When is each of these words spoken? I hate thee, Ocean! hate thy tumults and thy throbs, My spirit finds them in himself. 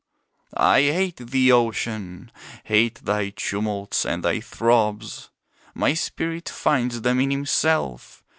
I 0.57 0.81
hate 0.81 1.17
thee, 1.17 1.51
Ocean! 1.51 2.31
hate 2.63 2.95
thy 3.05 3.29
tumults 3.29 4.03
and 4.03 4.23
thy 4.23 4.39
throbs, 4.39 5.29
My 5.75 5.93
spirit 5.93 6.49
finds 6.49 7.01
them 7.01 7.19
in 7.19 7.29
himself. 7.29 8.23